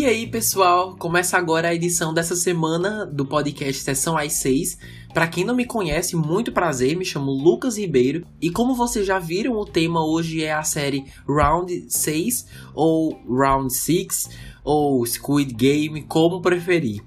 [0.00, 4.78] E aí, pessoal, começa agora a edição dessa semana do podcast Sessão às 6.
[5.12, 9.18] Para quem não me conhece, muito prazer, me chamo Lucas Ribeiro e como vocês já
[9.18, 14.30] viram, o tema hoje é a série Round 6 ou Round 6
[14.64, 17.02] ou Squid Game, como preferir.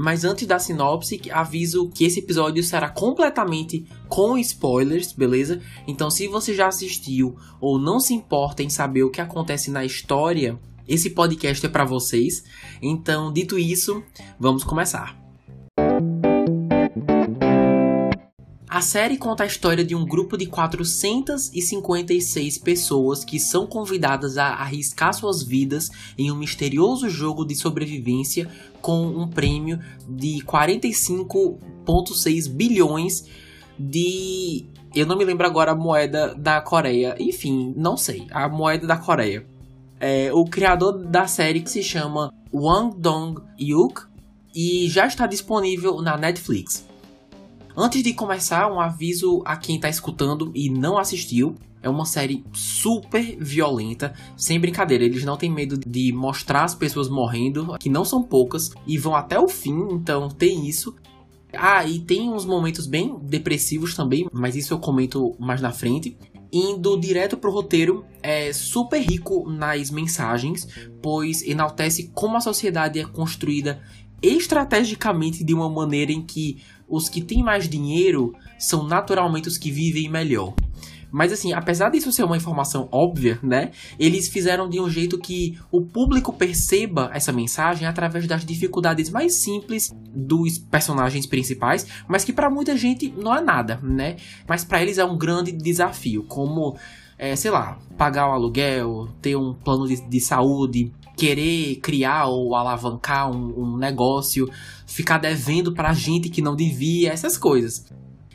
[0.00, 5.60] Mas antes da sinopse, aviso que esse episódio será completamente com spoilers, beleza?
[5.88, 9.84] Então, se você já assistiu ou não se importa em saber o que acontece na
[9.84, 10.56] história,
[10.86, 12.44] esse podcast é para vocês.
[12.80, 14.00] Então, dito isso,
[14.38, 15.27] vamos começar.
[18.78, 24.50] A série conta a história de um grupo de 456 pessoas que são convidadas a
[24.50, 28.48] arriscar suas vidas em um misterioso jogo de sobrevivência
[28.80, 33.24] com um prêmio de 45,6 bilhões
[33.76, 34.64] de.
[34.94, 37.16] Eu não me lembro agora a moeda da Coreia.
[37.18, 38.28] Enfim, não sei.
[38.30, 39.44] A moeda da Coreia.
[39.98, 44.02] É, o criador da série que se chama Wang Dong-yuk
[44.54, 46.86] e já está disponível na Netflix.
[47.80, 51.54] Antes de começar, um aviso a quem está escutando e não assistiu.
[51.80, 55.04] É uma série super violenta, sem brincadeira.
[55.04, 59.14] Eles não têm medo de mostrar as pessoas morrendo, que não são poucas, e vão
[59.14, 60.92] até o fim, então tem isso.
[61.52, 66.18] Ah, e tem uns momentos bem depressivos também, mas isso eu comento mais na frente.
[66.52, 70.66] Indo direto pro roteiro, é super rico nas mensagens,
[71.00, 73.80] pois enaltece como a sociedade é construída
[74.22, 76.58] estrategicamente de uma maneira em que
[76.88, 80.54] os que têm mais dinheiro são naturalmente os que vivem melhor.
[81.10, 83.70] Mas assim, apesar disso ser uma informação óbvia, né?
[83.98, 89.42] Eles fizeram de um jeito que o público perceba essa mensagem através das dificuldades mais
[89.42, 94.16] simples dos personagens principais, mas que para muita gente não é nada, né?
[94.46, 96.76] Mas para eles é um grande desafio, como
[97.18, 102.54] é, sei lá, pagar o aluguel, ter um plano de, de saúde, querer criar ou
[102.54, 104.48] alavancar um, um negócio,
[104.86, 107.84] ficar devendo pra gente que não devia, essas coisas.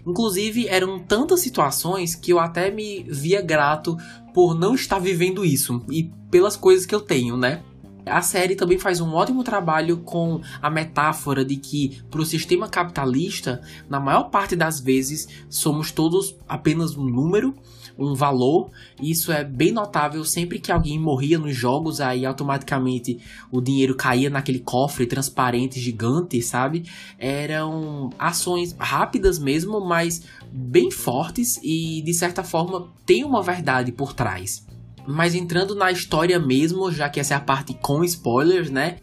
[0.06, 3.96] Inclusive, eram tantas situações que eu até me via grato
[4.34, 7.64] por não estar vivendo isso e pelas coisas que eu tenho, né?
[8.06, 12.68] A série também faz um ótimo trabalho com a metáfora de que, para o sistema
[12.68, 17.56] capitalista, na maior parte das vezes, somos todos apenas um número
[17.98, 18.72] um valor.
[19.02, 23.20] Isso é bem notável sempre que alguém morria nos jogos, aí automaticamente
[23.52, 26.86] o dinheiro caía naquele cofre transparente gigante, sabe?
[27.18, 34.14] Eram ações rápidas mesmo, mas bem fortes e de certa forma tem uma verdade por
[34.14, 34.66] trás.
[35.08, 38.98] Mas entrando na história mesmo, já que essa é a parte com spoilers, né?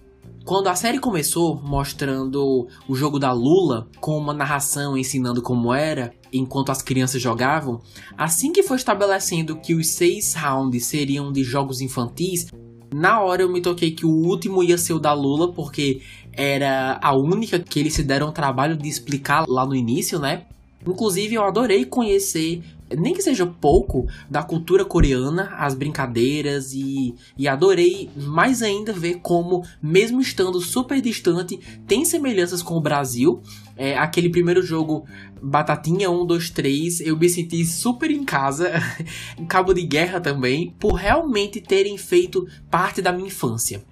[0.44, 6.12] Quando a série começou mostrando o jogo da Lula com uma narração ensinando como era,
[6.32, 7.80] enquanto as crianças jogavam,
[8.16, 12.46] assim que foi estabelecendo que os seis rounds seriam de jogos infantis,
[12.92, 16.00] na hora eu me toquei que o último ia ser o da Lula, porque
[16.32, 20.46] era a única que eles se deram o trabalho de explicar lá no início, né?
[20.86, 22.62] Inclusive, eu adorei conhecer
[22.96, 29.20] nem que seja pouco, da cultura coreana, as brincadeiras e, e adorei mais ainda ver
[29.22, 33.40] como, mesmo estando super distante, tem semelhanças com o Brasil.
[33.76, 35.04] É, aquele primeiro jogo,
[35.40, 38.72] Batatinha 1, 2, 3, eu me senti super em casa,
[39.38, 43.82] em Cabo de Guerra também, por realmente terem feito parte da minha infância.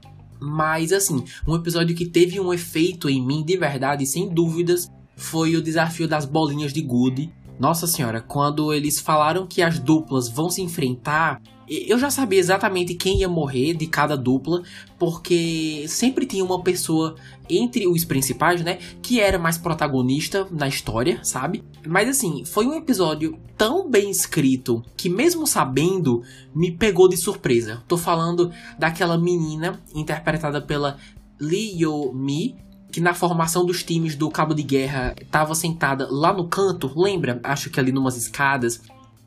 [0.41, 5.56] Mas assim, um episódio que teve um efeito em mim de verdade, sem dúvidas, foi
[5.56, 7.32] o desafio das bolinhas de gude.
[7.59, 12.95] Nossa senhora, quando eles falaram que as duplas vão se enfrentar, eu já sabia exatamente
[12.95, 14.63] quem ia morrer de cada dupla,
[14.99, 17.17] porque sempre tinha uma pessoa
[17.51, 21.63] entre os principais, né, que era mais protagonista na história, sabe?
[21.87, 26.23] Mas assim, foi um episódio tão bem escrito que mesmo sabendo,
[26.55, 27.83] me pegou de surpresa.
[27.89, 30.97] Tô falando daquela menina interpretada pela
[31.41, 32.57] Lee Yo Mi,
[32.91, 37.41] que na formação dos times do Cabo de Guerra estava sentada lá no canto, lembra?
[37.43, 38.81] Acho que ali numas escadas.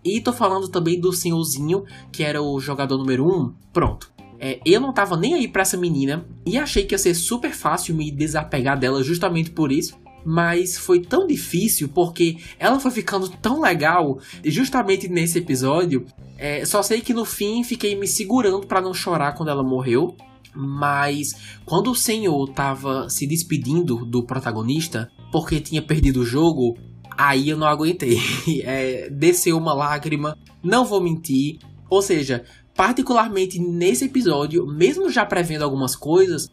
[0.03, 3.29] E tô falando também do senhorzinho, que era o jogador número 1.
[3.29, 3.53] Um.
[3.71, 4.11] Pronto.
[4.39, 7.51] É, eu não tava nem aí pra essa menina e achei que ia ser super
[7.51, 9.95] fácil me desapegar dela justamente por isso.
[10.25, 16.05] Mas foi tão difícil porque ela foi ficando tão legal justamente nesse episódio.
[16.37, 20.15] É, só sei que no fim fiquei me segurando para não chorar quando ela morreu.
[20.55, 21.33] Mas
[21.65, 26.77] quando o senhor tava se despedindo do protagonista, porque tinha perdido o jogo,
[27.17, 28.19] aí eu não aguentei.
[28.63, 31.59] É, desceu uma lágrima, não vou mentir.
[31.89, 32.43] Ou seja,
[32.75, 36.49] particularmente nesse episódio, mesmo já prevendo algumas coisas,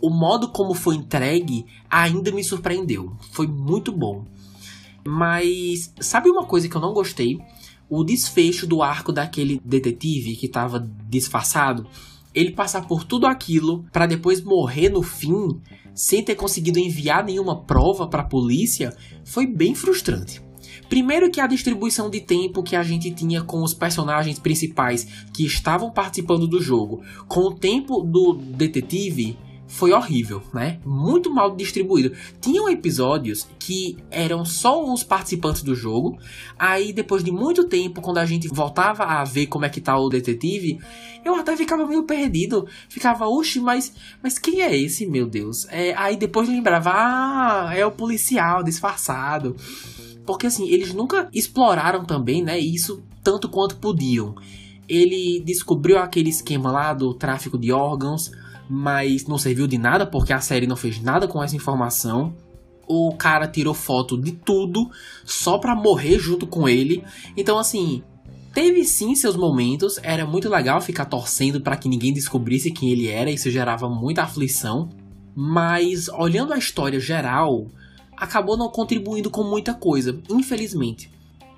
[0.00, 3.16] o modo como foi entregue ainda me surpreendeu.
[3.32, 4.24] Foi muito bom.
[5.06, 7.38] Mas sabe uma coisa que eu não gostei?
[7.88, 11.86] o desfecho do arco daquele detetive que estava disfarçado,
[12.34, 15.60] ele passar por tudo aquilo para depois morrer no fim,
[15.94, 18.94] sem ter conseguido enviar nenhuma prova para a polícia,
[19.24, 20.42] foi bem frustrante.
[20.88, 25.44] Primeiro que a distribuição de tempo que a gente tinha com os personagens principais que
[25.44, 29.38] estavam participando do jogo, com o tempo do detetive,
[29.74, 30.78] foi horrível, né?
[30.84, 32.14] Muito mal distribuído.
[32.40, 36.16] Tinham episódios que eram só os participantes do jogo.
[36.56, 39.98] Aí, depois de muito tempo, quando a gente voltava a ver como é que tá
[39.98, 40.78] o detetive,
[41.24, 42.68] eu até ficava meio perdido.
[42.88, 43.92] Ficava, oxe, mas,
[44.22, 45.66] mas quem é esse, meu Deus?
[45.68, 49.56] É, aí depois lembrava, ah, é o policial disfarçado.
[50.24, 54.36] Porque assim, eles nunca exploraram também, né, isso tanto quanto podiam.
[54.88, 58.30] Ele descobriu aquele esquema lá do tráfico de órgãos,
[58.68, 62.34] mas não serviu de nada porque a série não fez nada com essa informação.
[62.86, 64.90] O cara tirou foto de tudo
[65.24, 67.02] só pra morrer junto com ele.
[67.36, 68.02] Então, assim,
[68.52, 69.98] teve sim seus momentos.
[70.02, 73.30] Era muito legal ficar torcendo para que ninguém descobrisse quem ele era.
[73.30, 74.90] Isso gerava muita aflição.
[75.34, 77.66] Mas, olhando a história geral,
[78.16, 81.10] acabou não contribuindo com muita coisa, infelizmente.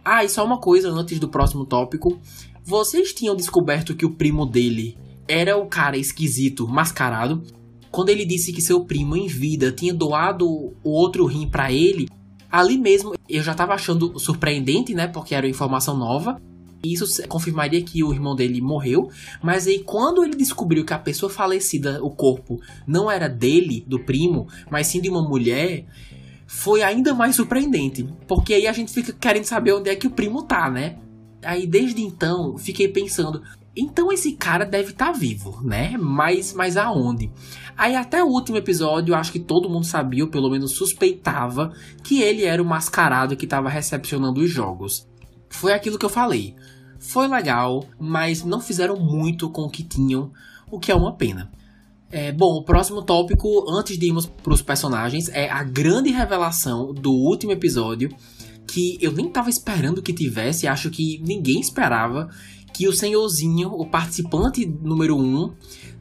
[0.04, 2.18] Ah, e só uma coisa antes do próximo tópico.
[2.64, 4.96] Vocês tinham descoberto que o primo dele
[5.28, 7.42] era o cara esquisito, mascarado?
[7.90, 12.08] Quando ele disse que seu primo em vida tinha doado o outro rim para ele,
[12.50, 15.06] ali mesmo eu já tava achando surpreendente, né?
[15.06, 16.40] Porque era informação nova.
[16.84, 19.10] E isso confirmaria que o irmão dele morreu.
[19.42, 23.98] Mas aí, quando ele descobriu que a pessoa falecida, o corpo, não era dele, do
[23.98, 25.86] primo, mas sim de uma mulher,
[26.46, 28.06] foi ainda mais surpreendente.
[28.28, 30.98] Porque aí a gente fica querendo saber onde é que o primo tá, né?
[31.42, 33.42] Aí desde então fiquei pensando,
[33.76, 35.96] então esse cara deve estar tá vivo, né?
[35.98, 37.30] Mas, mas aonde?
[37.76, 42.22] Aí até o último episódio, acho que todo mundo sabia, ou pelo menos suspeitava, que
[42.22, 45.06] ele era o mascarado que estava recepcionando os jogos.
[45.50, 46.56] Foi aquilo que eu falei.
[46.98, 50.32] Foi legal, mas não fizeram muito com o que tinham,
[50.70, 51.50] o que é uma pena.
[52.10, 56.94] É, bom, o próximo tópico, antes de irmos para os personagens, é a grande revelação
[56.94, 58.08] do último episódio,
[58.66, 62.28] que eu nem estava esperando que tivesse, acho que ninguém esperava,
[62.76, 65.50] que o senhorzinho, o participante número um,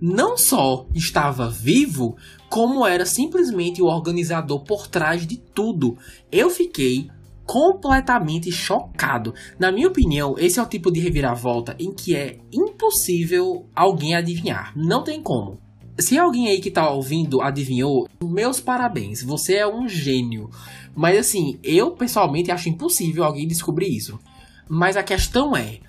[0.01, 2.17] não só estava vivo,
[2.49, 5.97] como era simplesmente o organizador por trás de tudo.
[6.29, 7.09] Eu fiquei
[7.45, 9.33] completamente chocado.
[9.57, 14.73] Na minha opinião, esse é o tipo de reviravolta em que é impossível alguém adivinhar.
[14.75, 15.57] Não tem como.
[15.97, 20.49] Se alguém aí que tá ouvindo adivinhou, meus parabéns, você é um gênio.
[20.93, 24.19] Mas assim, eu pessoalmente acho impossível alguém descobrir isso.
[24.67, 25.79] Mas a questão é,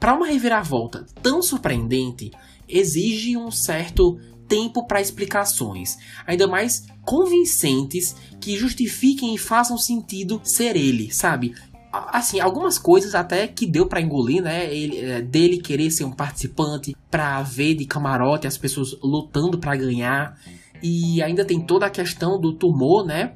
[0.00, 2.32] para uma reviravolta tão surpreendente,
[2.66, 4.18] exige um certo
[4.48, 11.54] tempo para explicações, ainda mais convincentes que justifiquem e façam sentido ser ele, sabe?
[11.92, 14.72] assim, algumas coisas até que deu para engolir, né?
[14.72, 19.74] Ele, é, dele querer ser um participante, pra ver de camarote as pessoas lutando para
[19.76, 20.38] ganhar.
[20.82, 23.32] E ainda tem toda a questão do tumor, né?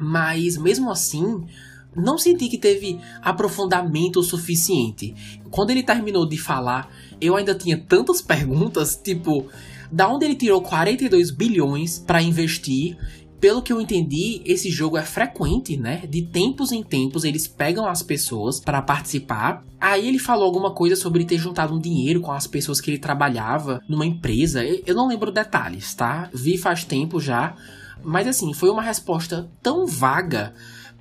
[0.00, 1.44] Mas mesmo assim,
[1.96, 5.14] não senti que teve aprofundamento o suficiente.
[5.50, 9.46] Quando ele terminou de falar, eu ainda tinha tantas perguntas, tipo,
[9.90, 12.96] da onde ele tirou 42 bilhões para investir
[13.44, 16.06] pelo que eu entendi, esse jogo é frequente, né?
[16.08, 19.62] De tempos em tempos eles pegam as pessoas para participar.
[19.78, 22.98] Aí ele falou alguma coisa sobre ter juntado um dinheiro com as pessoas que ele
[22.98, 24.64] trabalhava numa empresa.
[24.64, 26.30] Eu não lembro detalhes, tá?
[26.32, 27.54] Vi faz tempo já.
[28.02, 30.54] Mas assim, foi uma resposta tão vaga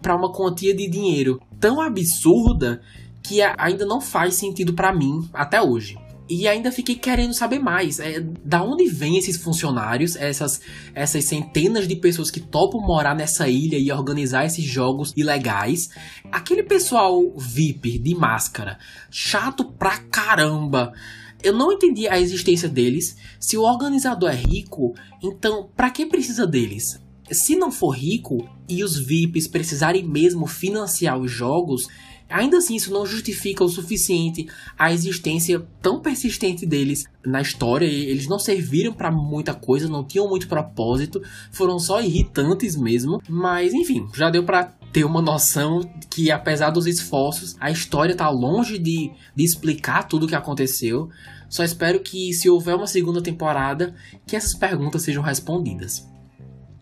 [0.03, 2.81] para uma quantia de dinheiro tão absurda
[3.23, 5.97] que ainda não faz sentido para mim até hoje.
[6.29, 7.99] E ainda fiquei querendo saber mais.
[7.99, 10.61] É, da onde vêm esses funcionários, essas,
[10.93, 15.89] essas centenas de pessoas que topam morar nessa ilha e organizar esses jogos ilegais?
[16.31, 18.77] Aquele pessoal VIP de máscara,
[19.09, 20.93] chato pra caramba.
[21.41, 23.17] Eu não entendi a existência deles.
[23.39, 27.02] Se o organizador é rico, então para que precisa deles?
[27.33, 31.87] Se não for rico e os VIPs precisarem mesmo financiar os jogos,
[32.33, 34.47] Ainda assim, isso não justifica o suficiente
[34.77, 37.85] a existência tão persistente deles na história.
[37.85, 41.21] Eles não serviram para muita coisa, não tinham muito propósito,
[41.51, 43.21] foram só irritantes mesmo.
[43.29, 48.29] Mas enfim, já deu para ter uma noção que, apesar dos esforços, a história tá
[48.29, 51.09] longe de, de explicar tudo o que aconteceu.
[51.47, 53.93] Só espero que, se houver uma segunda temporada,
[54.25, 56.12] que essas perguntas sejam respondidas.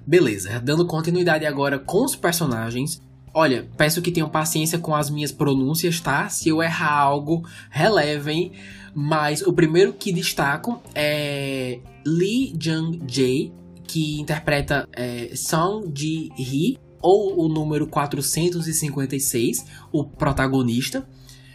[0.06, 3.02] Beleza, dando continuidade agora com os personagens.
[3.34, 6.28] Olha, peço que tenham paciência com as minhas pronúncias, tá?
[6.28, 8.52] Se eu errar algo, relevem.
[8.94, 13.54] Mas o primeiro que destaco é Lee Jung-jae,
[13.88, 21.08] que interpreta é, Song Ji-hee, ou o número 456, o protagonista.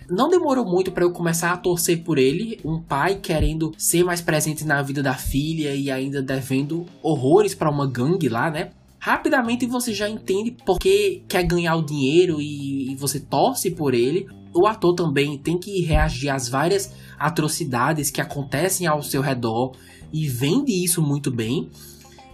[0.08, 4.20] Não demorou muito para eu começar a torcer por ele, um pai querendo ser mais
[4.20, 8.70] presente na vida da filha e ainda devendo horrores para uma gangue lá, né?
[8.98, 14.26] Rapidamente você já entende porque quer ganhar o dinheiro e, e você torce por ele.
[14.54, 19.72] O ator também tem que reagir às várias atrocidades que acontecem ao seu redor
[20.12, 21.68] e vende isso muito bem.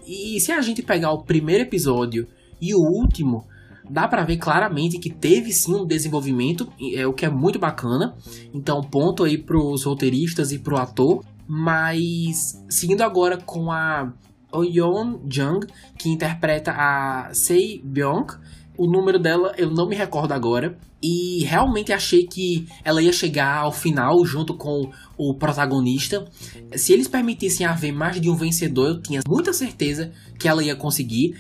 [0.07, 2.26] E se a gente pegar o primeiro episódio
[2.61, 3.47] e o último,
[3.89, 8.15] dá para ver claramente que teve sim um desenvolvimento, é o que é muito bacana.
[8.53, 11.25] Então, ponto aí pros roteiristas e pro ator.
[11.47, 14.12] Mas seguindo agora com a
[14.53, 15.67] Oyeon Jung,
[15.99, 18.27] que interpreta a Sei Byung,
[18.77, 20.79] o número dela eu não me recordo agora.
[21.03, 26.25] E realmente achei que ela ia chegar ao final junto com o protagonista.
[26.77, 30.77] Se eles permitissem haver mais de um vencedor, eu tinha muita certeza que ela ia
[30.77, 31.35] conseguir.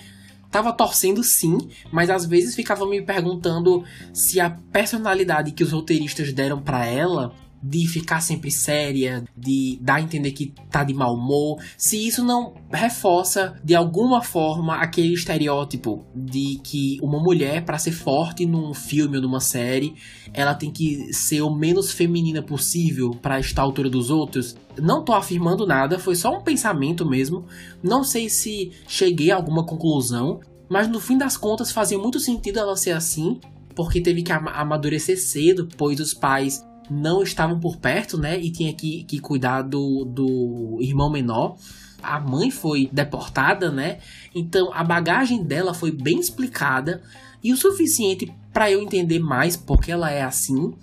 [0.52, 1.56] Tava torcendo sim,
[1.90, 3.82] mas às vezes ficava me perguntando
[4.12, 9.96] se a personalidade que os roteiristas deram para ela de ficar sempre séria, de dar
[9.96, 15.14] a entender que tá de mau humor, se isso não reforça de alguma forma aquele
[15.14, 19.94] estereótipo de que uma mulher para ser forte num filme ou numa série,
[20.32, 24.56] ela tem que ser o menos feminina possível para estar à altura dos outros.
[24.80, 27.44] Não tô afirmando nada, foi só um pensamento mesmo.
[27.82, 32.58] Não sei se cheguei a alguma conclusão, mas no fim das contas fazia muito sentido
[32.58, 33.38] ela ser assim,
[33.74, 38.38] porque teve que amadurecer cedo, pois os pais não estavam por perto, né?
[38.38, 41.56] E tinha que, que cuidar do, do irmão menor.
[42.02, 43.98] A mãe foi deportada, né?
[44.34, 47.02] Então a bagagem dela foi bem explicada
[47.42, 50.74] e o suficiente para eu entender mais porque ela é assim.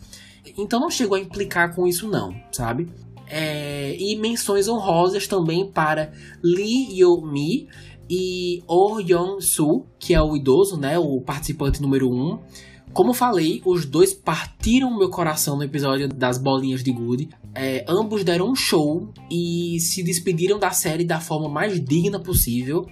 [0.58, 2.88] Então não chegou a implicar com isso, não, sabe?
[3.28, 6.12] É, e menções honrosas também para
[6.44, 7.68] Lee Yo-mi
[8.10, 10.98] e Oh Young-soo, que é o idoso, né?
[10.98, 12.12] O participante número 1.
[12.12, 12.40] Um
[12.94, 17.30] como falei, os dois partiram meu coração no episódio das bolinhas de gude.
[17.54, 22.88] É, ambos deram um show e se despediram da série da forma mais digna possível.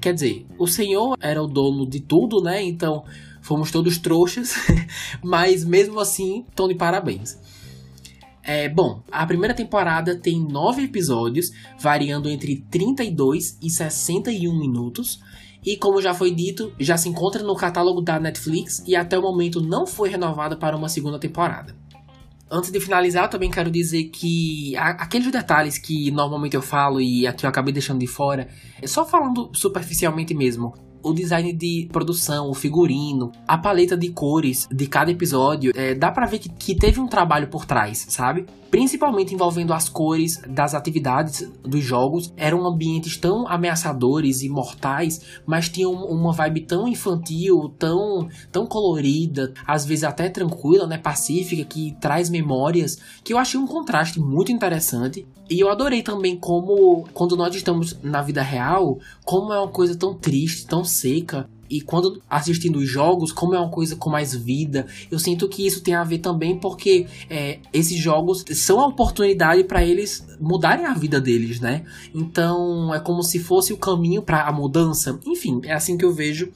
[0.00, 2.62] Quer dizer, o senhor era o dono de tudo, né?
[2.62, 3.04] Então
[3.40, 4.54] fomos todos trouxas,
[5.22, 7.38] mas mesmo assim, estão de parabéns.
[8.42, 11.50] É, bom, a primeira temporada tem nove episódios,
[11.80, 15.20] variando entre 32 e 61 minutos.
[15.64, 19.22] E como já foi dito, já se encontra no catálogo da Netflix e até o
[19.22, 21.74] momento não foi renovada para uma segunda temporada.
[22.48, 27.44] Antes de finalizar, também quero dizer que aqueles detalhes que normalmente eu falo e aqui
[27.44, 28.48] eu acabei deixando de fora,
[28.80, 30.72] é só falando superficialmente mesmo
[31.06, 36.10] o design de produção, o figurino, a paleta de cores de cada episódio, é, dá
[36.10, 38.44] para ver que, que teve um trabalho por trás, sabe?
[38.70, 45.68] Principalmente envolvendo as cores das atividades dos jogos, eram ambientes tão ameaçadores e mortais, mas
[45.68, 51.96] tinham uma vibe tão infantil, tão, tão colorida, às vezes até tranquila, né, pacífica, que
[52.00, 55.24] traz memórias, que eu achei um contraste muito interessante.
[55.48, 59.96] E eu adorei também como, quando nós estamos na vida real, como é uma coisa
[59.96, 61.48] tão triste, tão seca.
[61.68, 65.66] E quando assistindo os jogos, como é uma coisa com mais vida, eu sinto que
[65.66, 70.86] isso tem a ver também porque é, esses jogos são a oportunidade para eles mudarem
[70.86, 71.84] a vida deles, né?
[72.14, 75.18] Então é como se fosse o caminho para a mudança.
[75.26, 76.52] Enfim, é assim que eu vejo.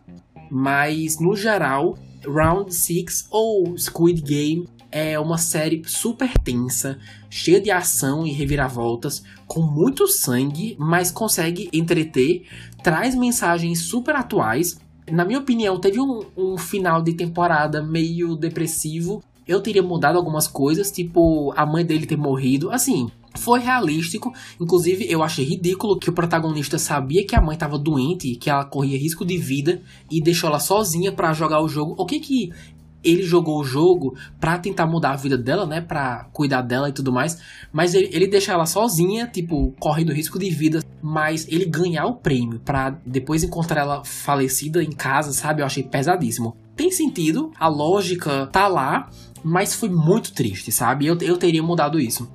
[0.48, 7.70] Mas no geral, Round 6 ou Squid Game é uma série super tensa, cheia de
[7.70, 12.46] ação e reviravoltas, com muito sangue, mas consegue entreter,
[12.82, 14.80] traz mensagens super atuais.
[15.10, 19.22] Na minha opinião, teve um, um final de temporada meio depressivo.
[19.46, 22.70] Eu teria mudado algumas coisas, tipo a mãe dele ter morrido.
[22.70, 24.32] Assim, foi realístico.
[24.60, 28.64] Inclusive, eu achei ridículo que o protagonista sabia que a mãe estava doente, que ela
[28.64, 31.94] corria risco de vida e deixou ela sozinha para jogar o jogo.
[31.98, 32.52] O que que
[33.02, 35.80] ele jogou o jogo pra tentar mudar a vida dela, né?
[35.80, 37.40] Pra cuidar dela e tudo mais.
[37.72, 40.82] Mas ele, ele deixa ela sozinha, tipo, correndo risco de vida.
[41.02, 45.62] Mas ele ganhar o prêmio pra depois encontrar ela falecida em casa, sabe?
[45.62, 46.56] Eu achei pesadíssimo.
[46.76, 49.08] Tem sentido, a lógica tá lá,
[49.42, 51.06] mas foi muito triste, sabe?
[51.06, 52.30] Eu, eu teria mudado isso.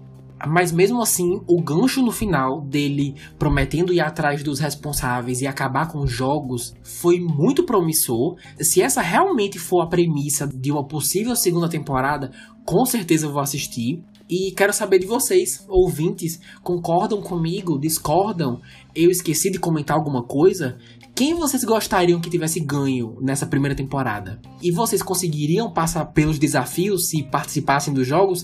[0.47, 5.87] Mas mesmo assim, o gancho no final dele prometendo ir atrás dos responsáveis e acabar
[5.87, 8.35] com os jogos foi muito promissor.
[8.59, 12.31] Se essa realmente for a premissa de uma possível segunda temporada,
[12.65, 14.03] com certeza eu vou assistir.
[14.27, 17.79] E quero saber de vocês, ouvintes, concordam comigo?
[17.79, 18.59] Discordam?
[18.95, 20.79] Eu esqueci de comentar alguma coisa?
[21.13, 24.41] Quem vocês gostariam que tivesse ganho nessa primeira temporada?
[24.61, 28.43] E vocês conseguiriam passar pelos desafios se participassem dos jogos?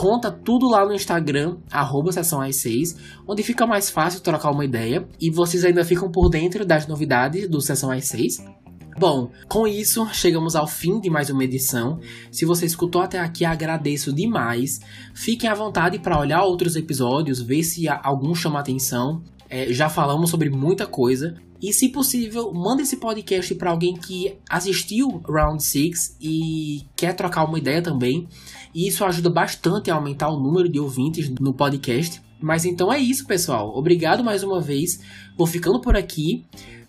[0.00, 2.96] Conta tudo lá no Instagram, arroba sessão às 6,
[3.28, 7.46] onde fica mais fácil trocar uma ideia e vocês ainda ficam por dentro das novidades
[7.46, 8.42] do Sessão às 6.
[8.98, 12.00] Bom, com isso, chegamos ao fim de mais uma edição.
[12.32, 14.80] Se você escutou até aqui, agradeço demais.
[15.14, 19.22] Fiquem à vontade para olhar outros episódios, ver se algum chama atenção.
[19.50, 21.34] É, já falamos sobre muita coisa.
[21.62, 27.44] E se possível, manda esse podcast para alguém que assistiu Round 6 e quer trocar
[27.44, 28.26] uma ideia também.
[28.74, 32.22] E isso ajuda bastante a aumentar o número de ouvintes no podcast.
[32.40, 33.76] Mas então é isso, pessoal.
[33.76, 35.00] Obrigado mais uma vez.
[35.36, 36.46] Vou ficando por aqui.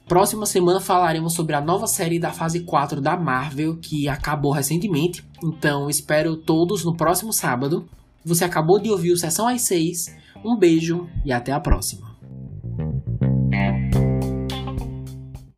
[0.07, 5.23] Próxima semana falaremos sobre a nova série da fase 4 da Marvel, que acabou recentemente.
[5.43, 7.85] Então espero todos no próximo sábado.
[8.23, 10.15] Você acabou de ouvir o Sessão às 6.
[10.45, 12.10] Um beijo e até a próxima.